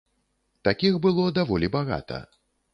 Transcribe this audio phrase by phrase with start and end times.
[0.69, 2.17] Такіх было даволі багата.